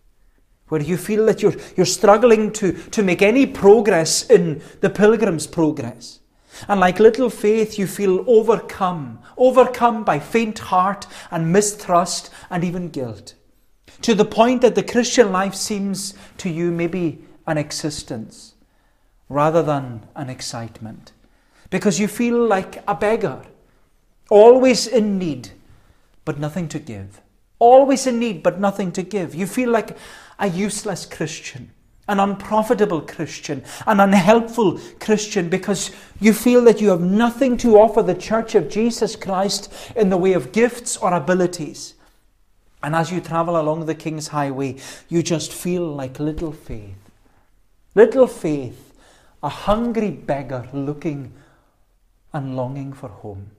[0.69, 5.47] where you feel that you're, you're struggling to, to make any progress in the pilgrim's
[5.47, 6.21] progress.
[6.67, 12.89] And like little faith, you feel overcome, overcome by faint heart and mistrust and even
[12.89, 13.35] guilt.
[14.03, 18.55] To the point that the Christian life seems to you maybe an existence
[19.29, 21.13] rather than an excitement.
[21.71, 23.43] Because you feel like a beggar,
[24.31, 25.51] always in need,
[26.29, 27.23] but nothing to give.
[27.59, 29.35] Always in need, but nothing to give.
[29.35, 29.97] You feel like
[30.39, 31.71] a useless Christian,
[32.07, 38.03] an unprofitable Christian, an unhelpful Christian because you feel that you have nothing to offer
[38.03, 41.95] the church of Jesus Christ in the way of gifts or abilities.
[42.83, 44.77] And as you travel along the King's Highway,
[45.09, 47.11] you just feel like little faith.
[47.95, 48.93] Little faith,
[49.43, 51.33] a hungry beggar looking
[52.35, 53.53] and longing for home.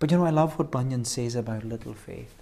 [0.00, 2.34] But you know, I love what Bunyan says about little faith.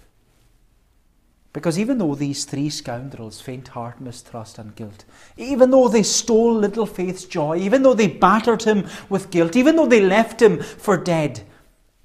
[1.51, 5.03] Because even though these three scoundrels, faint heart, mistrust, and guilt,
[5.35, 9.75] even though they stole little faith's joy, even though they battered him with guilt, even
[9.75, 11.43] though they left him for dead,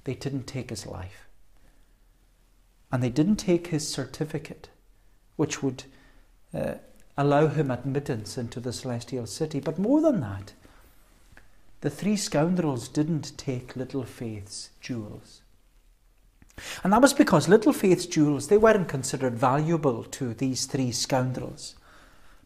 [0.03, 1.27] they didn't take his life.
[2.91, 4.69] And they didn't take his certificate,
[5.37, 5.83] which would
[6.53, 6.75] uh,
[7.17, 9.61] allow him admittance into the celestial city.
[9.61, 10.53] But more than that,
[11.79, 15.43] the three scoundrels didn't take little faith's jewels.
[16.83, 21.75] And that was because Little Faith's jewels, they weren't considered valuable to these three scoundrels,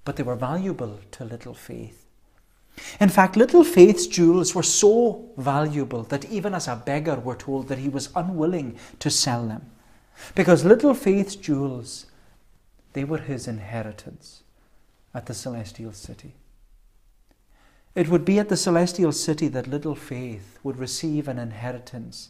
[0.04, 2.06] but they were valuable to Little Faith.
[3.00, 7.68] In fact, Little Faith's jewels were so valuable that even as a beggar, we're told
[7.68, 9.70] that he was unwilling to sell them.
[10.36, 12.06] Because Little Faith's jewels,
[12.94, 14.44] they were his inheritance
[15.14, 16.36] at the celestial city.
[17.96, 22.30] It would be at the celestial city that Little Faith would receive an inheritance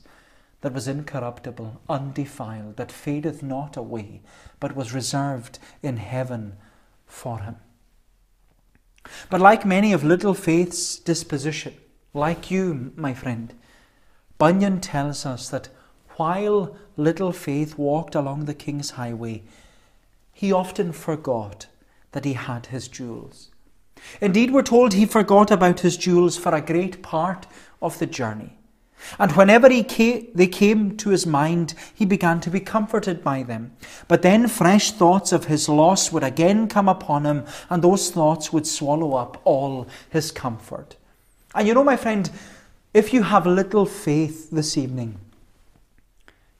[0.61, 4.21] that was incorruptible, undefiled, that fadeth not away,
[4.59, 6.57] but was reserved in heaven
[7.05, 7.55] for him.
[9.29, 11.75] But like many of little faith's disposition,
[12.13, 13.53] like you, my friend,
[14.37, 15.69] Bunyan tells us that
[16.17, 19.43] while little faith walked along the king's highway,
[20.33, 21.67] he often forgot
[22.11, 23.49] that he had his jewels.
[24.21, 27.47] Indeed, we're told he forgot about his jewels for a great part
[27.81, 28.58] of the journey.
[29.17, 33.43] And whenever he came, they came to his mind, he began to be comforted by
[33.43, 33.73] them.
[34.07, 38.51] But then fresh thoughts of his loss would again come upon him, and those thoughts
[38.53, 40.95] would swallow up all his comfort.
[41.55, 42.29] And you know, my friend,
[42.93, 45.19] if you have little faith this evening,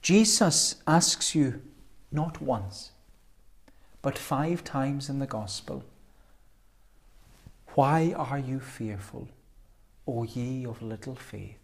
[0.02, 1.62] Jesus asks you
[2.12, 2.92] not once,
[4.02, 5.84] but five times in the Gospel,
[7.76, 9.28] Why are you fearful,
[10.08, 11.59] O ye of little faith?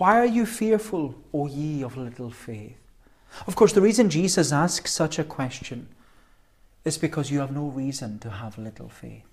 [0.00, 2.78] Why are you fearful, O ye of little faith?
[3.46, 5.88] Of course, the reason Jesus asks such a question
[6.86, 9.28] is because you have no reason to have little faith.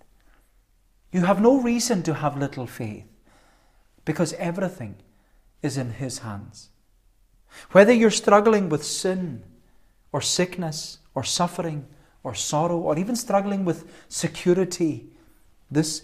[1.14, 3.06] You have no reason to have little faith
[4.04, 4.98] because everything
[5.62, 6.68] is in His hands.
[7.72, 9.44] Whether you're struggling with sin
[10.12, 11.88] or sickness or suffering
[12.24, 15.08] or sorrow or even struggling with security,
[15.72, 16.02] this,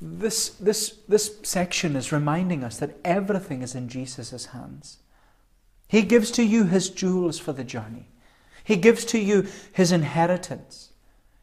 [0.00, 4.98] this, this, this section is reminding us that everything is in Jesus' hands.
[5.88, 8.06] He gives to you His jewels for the journey.
[8.62, 10.90] He gives to you His inheritance.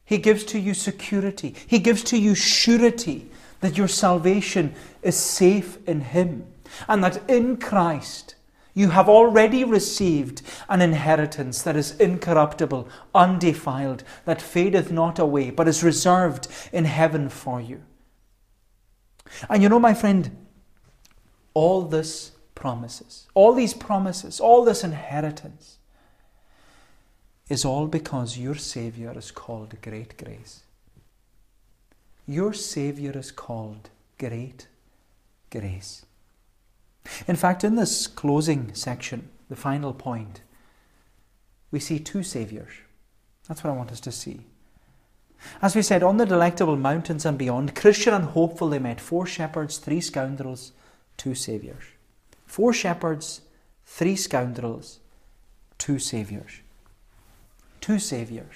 [0.05, 1.55] He gives to you security.
[1.67, 3.29] He gives to you surety
[3.61, 6.45] that your salvation is safe in Him
[6.87, 8.35] and that in Christ
[8.73, 15.67] you have already received an inheritance that is incorruptible, undefiled, that fadeth not away, but
[15.67, 17.81] is reserved in heaven for you.
[19.49, 20.45] And you know, my friend,
[21.53, 25.77] all this promises, all these promises, all this inheritance
[27.49, 30.63] is all because your Saviour is called Great Grace.
[32.27, 34.67] Your Saviour is called Great
[35.51, 36.05] Grace.
[37.27, 40.41] In fact, in this closing section, the final point,
[41.69, 42.73] we see two Saviours.
[43.47, 44.41] That's what I want us to see.
[45.61, 49.25] As we said, on the delectable mountains and beyond, Christian and hopeful, they met four
[49.25, 50.71] shepherds, three scoundrels,
[51.17, 51.83] two Saviours.
[52.45, 53.41] Four shepherds,
[53.85, 54.99] three scoundrels,
[55.77, 56.61] two Saviours
[57.85, 58.55] two saviours.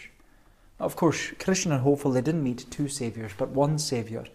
[0.79, 4.25] Of course, Christian and hopeful, they didn't meet two saviours, but one saviour,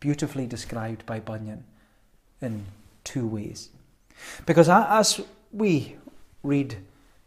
[0.00, 1.62] beautifully described by Bunyan
[2.40, 2.64] in
[3.02, 3.68] two ways.
[4.46, 5.20] Because as
[5.52, 5.96] we
[6.42, 6.78] read,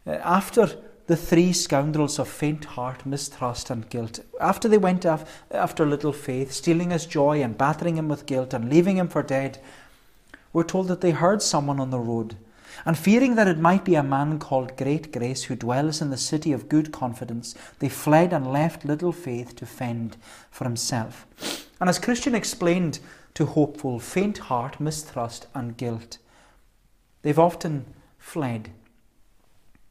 [0.08, 0.68] uh, after
[1.08, 6.52] the three scoundrels of faint heart, mistrust, and guilt, after they went after little faith,
[6.52, 9.58] stealing his joy and battering him with guilt and leaving him for dead,
[10.52, 12.36] we're told that they heard someone on the road
[12.84, 16.16] and fearing that it might be a man called Great Grace who dwells in the
[16.16, 20.16] city of good confidence, they fled and left little faith to fend
[20.50, 21.26] for himself.
[21.80, 23.00] And as Christian explained
[23.34, 26.18] to hopeful, faint heart, mistrust, and guilt,
[27.22, 27.86] they've often
[28.18, 28.70] fled.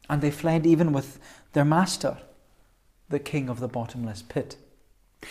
[0.08, 1.18] And they fled even with
[1.52, 2.18] their master,
[3.08, 4.56] the king of the bottomless pit.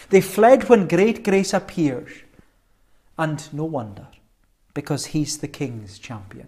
[0.10, 2.12] They fled when great grace appears,
[3.18, 4.08] and no wonder,
[4.74, 6.48] because he's the king's champion.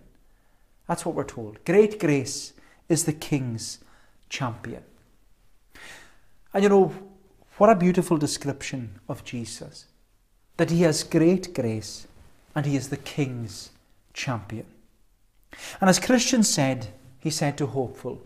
[0.87, 1.63] That's what we're told.
[1.65, 2.53] Great grace
[2.87, 3.79] is the king's
[4.29, 4.83] champion.
[6.53, 6.93] And you know,
[7.57, 9.85] what a beautiful description of Jesus.
[10.57, 12.07] That he has great grace
[12.55, 13.71] and he is the king's
[14.13, 14.65] champion.
[15.79, 16.87] And as Christian said,
[17.19, 18.21] he said to Hopeful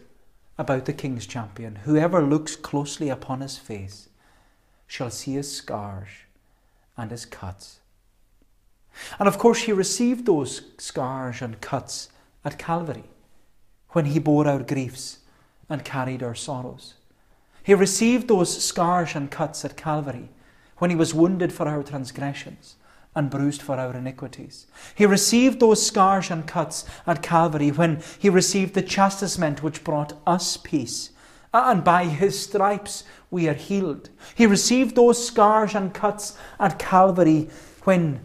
[0.58, 4.10] about the king's champion, whoever looks closely upon his face
[4.86, 6.10] shall see his scars
[6.96, 7.80] and his cuts.
[9.18, 12.10] And of course, he received those scars and cuts
[12.46, 13.06] at Calvary
[13.90, 15.20] when he bore our griefs
[15.70, 16.94] and carried our sorrows.
[17.64, 20.30] He received those scars and cuts at Calvary
[20.78, 22.76] when he was wounded for our transgressions
[23.16, 24.68] and bruised for our iniquities.
[24.96, 30.14] He received those scars and cuts at Calvary when he received the chastisement which brought
[30.26, 31.12] us peace.
[31.54, 34.10] And by his stripes we are healed.
[34.34, 37.50] He received those scars and cuts at Calvary
[37.84, 38.22] when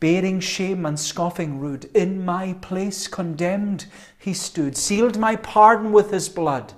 [0.00, 1.84] bearing shame and scoffing rude.
[1.94, 3.86] In my place condemned
[4.18, 6.72] he stood, sealed my pardon with his blood.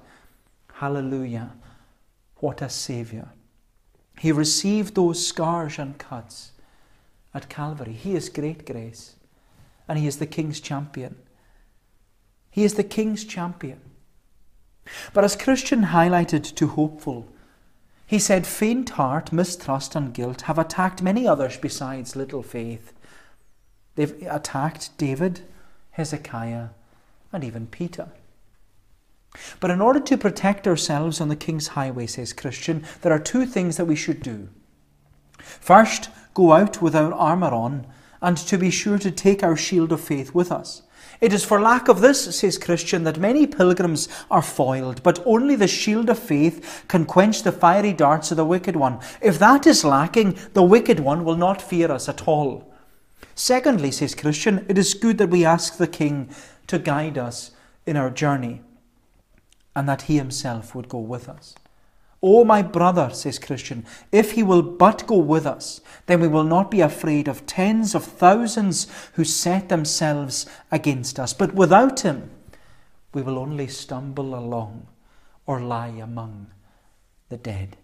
[0.74, 1.52] Hallelujah.
[2.36, 3.30] What a Saviour.
[4.18, 6.52] He received those scars and cuts
[7.34, 7.92] at Calvary.
[7.92, 9.16] He is great grace,
[9.88, 11.16] and he is the King's champion.
[12.50, 13.80] He is the King's champion.
[15.12, 17.28] But as Christian highlighted to hopeful,
[18.06, 22.92] he said, Faint heart, mistrust, and guilt have attacked many others besides little faith.
[23.96, 25.40] They've attacked David,
[25.92, 26.68] Hezekiah,
[27.32, 28.08] and even Peter.
[29.58, 33.46] But in order to protect ourselves on the king's highway, says Christian, there are two
[33.46, 34.48] things that we should do.
[35.38, 37.86] First, go out with our armour on,
[38.20, 40.82] and to be sure to take our shield of faith with us.
[41.20, 45.56] It is for lack of this, says Christian, that many pilgrims are foiled, but only
[45.56, 48.98] the shield of faith can quench the fiery darts of the wicked one.
[49.22, 52.74] If that is lacking, the wicked one will not fear us at all.
[53.34, 56.30] Secondly, says Christian, it is good that we ask the King
[56.66, 57.52] to guide us
[57.86, 58.62] in our journey
[59.74, 61.54] and that he himself would go with us.
[62.26, 66.42] Oh, my brother, says Christian, if he will but go with us, then we will
[66.42, 71.34] not be afraid of tens of thousands who set themselves against us.
[71.34, 72.30] But without him,
[73.12, 74.86] we will only stumble along
[75.44, 76.46] or lie among
[77.28, 77.76] the dead.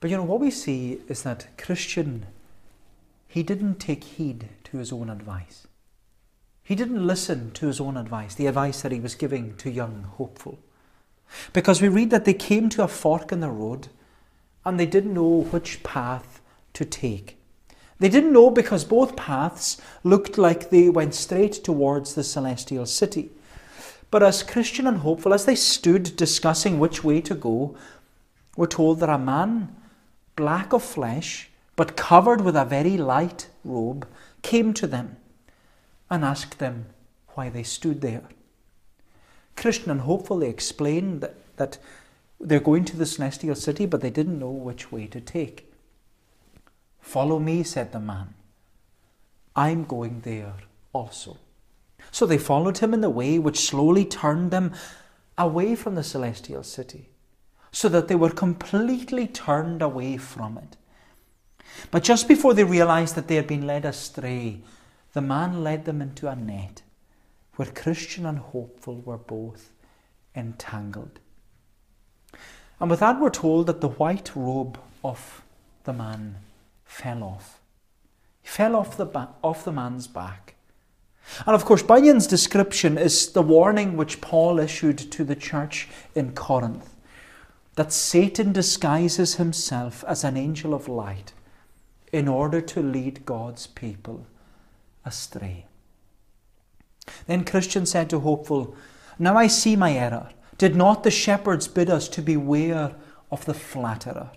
[0.00, 2.26] But you know, what we see is that Christian
[3.26, 5.66] he didn't take heed to his own advice.
[6.62, 10.02] He didn't listen to his own advice, the advice that he was giving to young
[10.18, 10.58] hopeful.
[11.52, 13.88] Because we read that they came to a fork in the road
[14.64, 16.40] and they didn't know which path
[16.74, 17.36] to take.
[17.98, 23.30] They didn't know because both paths looked like they went straight towards the celestial city.
[24.10, 27.76] But as Christian and hopeful, as they stood discussing which way to go,
[28.56, 29.74] we're told that a man,
[30.34, 34.06] black of flesh, but covered with a very light robe,
[34.42, 35.16] came to them
[36.08, 36.86] and asked them
[37.34, 38.22] why they stood there.
[39.60, 41.78] Christian and hopeful, they explained that, that
[42.40, 45.70] they're going to the celestial city, but they didn't know which way to take.
[47.00, 48.34] Follow me, said the man.
[49.54, 50.54] I'm going there
[50.92, 51.36] also.
[52.10, 54.72] So they followed him in the way which slowly turned them
[55.36, 57.10] away from the celestial city,
[57.72, 60.76] so that they were completely turned away from it.
[61.90, 64.60] But just before they realized that they had been led astray,
[65.12, 66.82] the man led them into a net
[67.60, 69.72] where Christian and hopeful were both
[70.34, 71.20] entangled.
[72.80, 75.42] And with that, we're told that the white robe of
[75.84, 76.36] the man
[76.86, 77.60] fell off.
[78.40, 80.54] He fell off the, ba- off the man's back.
[81.46, 86.32] And of course, Bunyan's description is the warning which Paul issued to the church in
[86.32, 86.94] Corinth
[87.74, 91.34] that Satan disguises himself as an angel of light
[92.10, 94.24] in order to lead God's people
[95.04, 95.66] astray.
[97.26, 98.74] Then Christian said to Hopeful,
[99.18, 100.30] Now I see my error.
[100.58, 102.94] Did not the shepherds bid us to beware
[103.30, 104.30] of the flatterer?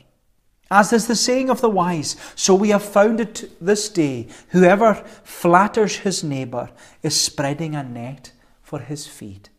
[0.71, 4.95] As is the saying of the wise, so we have found it this day whoever
[5.23, 6.71] flatters his neighbour
[7.03, 9.49] is spreading a net for his feet.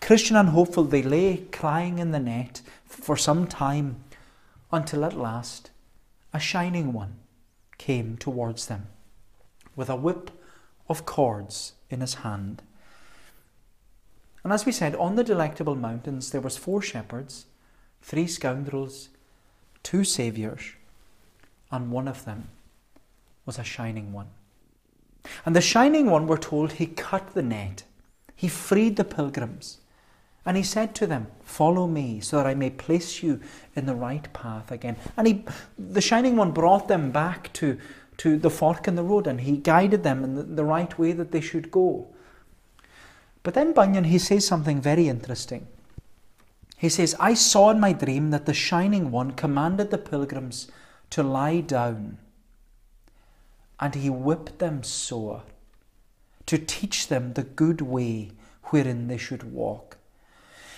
[0.00, 4.02] Christian and hopeful, they lay crying in the net for some time
[4.72, 5.70] until at last
[6.32, 7.16] a shining one
[7.78, 8.88] came towards them
[9.76, 10.30] with a whip
[10.90, 12.62] of cords in his hand.
[14.44, 17.46] And as we said, on the delectable mountains there was four shepherds,
[18.02, 19.08] three scoundrels,
[19.82, 20.72] two saviours,
[21.70, 22.48] and one of them
[23.46, 24.28] was a shining one.
[25.44, 27.84] And the shining one, we're told, he cut the net.
[28.34, 29.78] He freed the pilgrims.
[30.46, 33.40] And he said to them, Follow me, so that I may place you
[33.76, 34.96] in the right path again.
[35.16, 35.44] And he,
[35.78, 37.78] the Shining One brought them back to,
[38.20, 41.32] to the fork in the road, and he guided them in the, right way that
[41.32, 42.06] they should go.
[43.42, 45.66] But then Bunyan, he says something very interesting.
[46.76, 50.70] He says, I saw in my dream that the Shining One commanded the pilgrims
[51.08, 52.18] to lie down,
[53.80, 55.44] and he whipped them sore
[56.44, 58.32] to teach them the good way
[58.64, 59.96] wherein they should walk.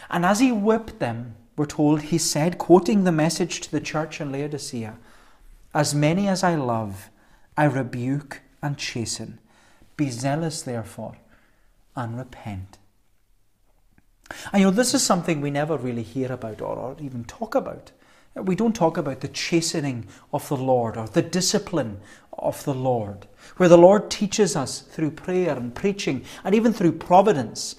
[0.09, 4.21] And as he whipped them, we're told, he said, quoting the message to the church
[4.21, 4.97] in Laodicea,
[5.75, 7.11] As many as I love,
[7.57, 9.39] I rebuke and chasten.
[9.97, 11.17] Be zealous, therefore,
[11.95, 12.79] and repent.
[14.53, 17.55] And you know, this is something we never really hear about or, or even talk
[17.55, 17.93] about.
[18.35, 22.01] We don't talk about the chastening of the Lord or the discipline
[22.39, 23.27] of the Lord,
[23.59, 27.77] where the Lord teaches us through prayer and preaching and even through providence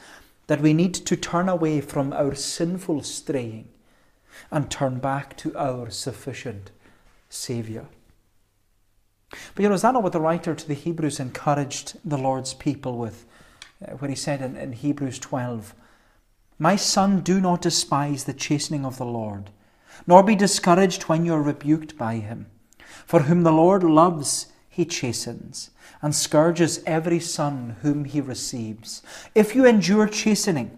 [0.48, 3.70] that we need to turn away from our sinful straying
[4.52, 6.70] and turn back to our sufficient
[7.30, 7.88] Saviour.
[9.56, 12.54] But you know, is that not what the writer to the Hebrews encouraged the Lord's
[12.54, 13.26] people with?
[13.86, 15.74] Uh, when he said in, in Hebrews 12,
[16.60, 19.50] my son, do not despise the chastening of the Lord,
[20.06, 22.48] nor be discouraged when you are rebuked by him.
[23.06, 25.72] For whom the Lord loves, he chastens,
[26.02, 29.02] and scourges every son whom he receives.
[29.36, 30.78] If you endure chastening,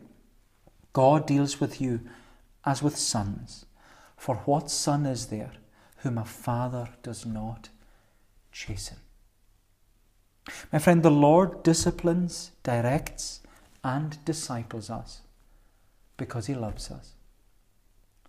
[0.93, 2.01] God deals with you
[2.65, 3.65] as with sons.
[4.17, 5.51] For what son is there
[5.97, 7.69] whom a father does not
[8.55, 8.97] chasten?
[10.71, 13.41] My friend, the Lord disciplines, directs,
[13.83, 15.21] and disciples us
[16.17, 17.11] because He loves us.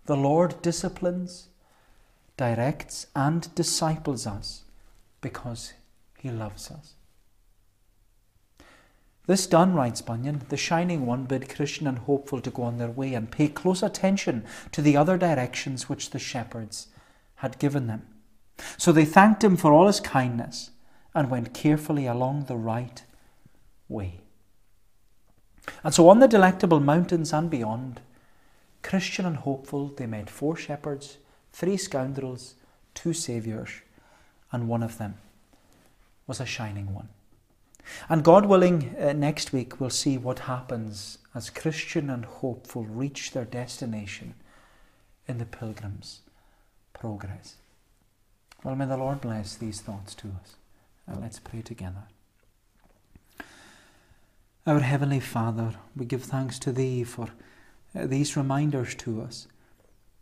[0.05, 1.47] The Lord disciplines,
[2.35, 4.63] directs, and disciples us
[5.21, 5.73] because
[6.19, 6.93] He loves us.
[9.27, 12.89] This done, writes Bunyan, the Shining One bid Christian and Hopeful to go on their
[12.89, 16.87] way and pay close attention to the other directions which the shepherds
[17.35, 18.07] had given them.
[18.77, 20.71] So they thanked him for all his kindness
[21.13, 23.03] and went carefully along the right
[23.87, 24.19] way.
[25.83, 28.01] And so on the delectable mountains and beyond,
[28.83, 31.17] Christian and hopeful, they met four shepherds,
[31.51, 32.55] three scoundrels,
[32.93, 33.69] two saviours,
[34.51, 35.15] and one of them
[36.25, 37.09] was a shining one.
[38.09, 43.31] And God willing, uh, next week we'll see what happens as Christian and hopeful reach
[43.31, 44.33] their destination
[45.27, 46.21] in the pilgrim's
[46.93, 47.55] progress.
[48.63, 50.55] Well, may the Lord bless these thoughts to us.
[51.05, 52.03] And let's pray together.
[54.65, 57.29] Our Heavenly Father, we give thanks to Thee for
[57.95, 59.47] uh, these reminders to us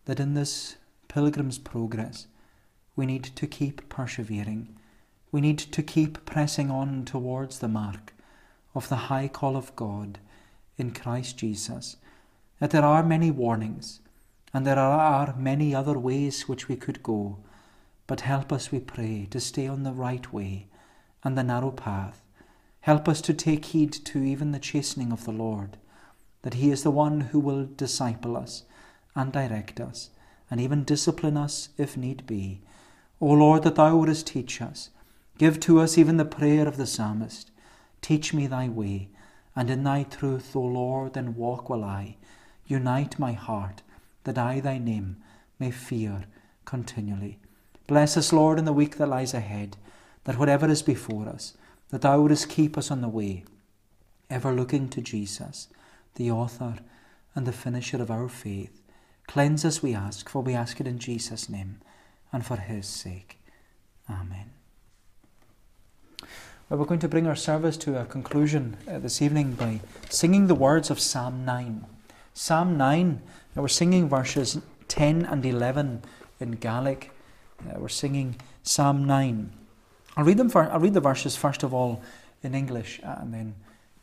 [0.06, 0.76] that in this
[1.08, 2.28] pilgrim's progress,
[2.96, 4.76] we need to keep persevering.
[5.32, 8.14] We need to keep pressing on towards the mark
[8.76, 10.20] of the high call of God
[10.78, 11.98] in Christ Jesus.
[12.60, 14.02] That there are many warnings
[14.54, 17.38] and there are many other ways which we could go,
[18.08, 20.68] but help us, we pray, to stay on the right way
[21.24, 22.22] and the narrow path.
[22.82, 25.78] Help us to take heed to even the chastening of the Lord,
[26.44, 28.64] that He is the one who will disciple us
[29.16, 30.12] and direct us,
[30.52, 32.62] and even discipline us if need be.
[33.20, 34.92] O Lord, that Thou wouldest teach us.
[35.38, 37.50] Give to us even the prayer of the psalmist.
[38.02, 39.10] Teach me Thy way,
[39.56, 42.18] and in Thy truth, O Lord, then walk will I.
[42.68, 43.82] Unite my heart,
[44.26, 45.18] that I Thy name
[45.58, 46.26] may fear
[46.66, 47.40] continually.
[47.88, 49.78] Bless us, Lord, in the week that lies ahead,
[50.24, 51.54] that whatever is before us,
[51.90, 53.44] that Thou wouldest keep us on the way,
[54.30, 55.68] ever looking to Jesus,
[56.16, 56.78] the author
[57.36, 58.82] and the finisher of our faith.
[59.28, 61.80] Cleanse us, we ask, for we ask it in Jesus' name
[62.32, 63.38] and for His sake.
[64.10, 64.52] Amen.
[66.70, 70.48] Well, we're going to bring our service to a conclusion uh, this evening by singing
[70.48, 71.86] the words of Psalm 9.
[72.34, 73.22] Psalm 9,
[73.56, 76.02] uh, we're singing verses 10 and 11
[76.40, 77.12] in Gaelic.
[77.62, 79.52] Uh, we're singing Psalm 9.
[80.18, 80.50] I'll read them.
[80.50, 82.02] For, I'll read the verses first of all
[82.44, 83.56] in English uh, and then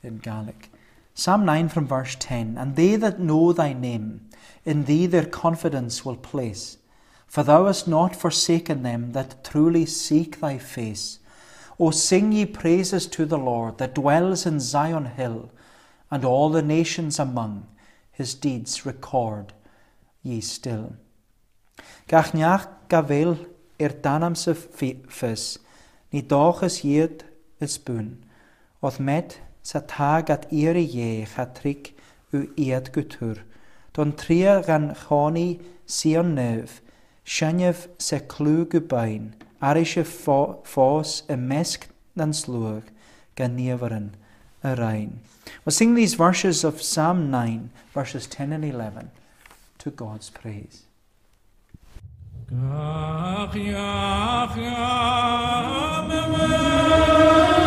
[0.02, 0.70] in Gaelic.
[1.14, 4.28] Psalm 9 from verse 10 And they that know thy name,
[4.64, 6.78] in thee their confidence will place.
[7.26, 11.18] For thou hast not forsaken them that truly seek thy face.
[11.78, 15.50] O sing ye praises to the Lord that dwells in Zion hill,
[16.10, 17.66] and all the nations among
[18.10, 19.54] his deeds record
[20.22, 20.96] ye still.
[22.06, 22.34] Gach
[22.92, 23.38] neach gavel
[23.80, 25.58] er danam se fis,
[26.12, 27.24] ni dochas jed
[27.60, 28.22] is boon,
[28.82, 31.94] oth met sa tag at ire je chatrik
[32.32, 32.92] u iad
[33.94, 36.80] don tria gan choni sion nev,
[37.24, 39.32] Sianef se clw gybain,
[39.62, 41.86] arish y ffos y mesg
[42.16, 42.90] na'n slwg
[43.36, 44.10] gan niafaren
[44.64, 45.20] y.
[45.64, 49.10] We'll sing these verses of Psalm 9, verses 10 and 11,
[49.78, 50.82] to God's praise.
[52.52, 57.61] Gach, yach, for semesken